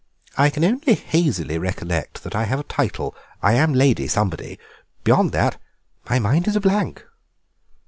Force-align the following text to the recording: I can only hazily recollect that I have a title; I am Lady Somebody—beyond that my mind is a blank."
I 0.35 0.49
can 0.49 0.63
only 0.63 0.95
hazily 0.95 1.59
recollect 1.59 2.23
that 2.23 2.33
I 2.35 2.45
have 2.45 2.59
a 2.59 2.63
title; 2.63 3.15
I 3.43 3.53
am 3.53 3.71
Lady 3.71 4.07
Somebody—beyond 4.07 5.31
that 5.33 5.57
my 6.09 6.17
mind 6.17 6.47
is 6.47 6.55
a 6.55 6.59
blank." 6.59 7.05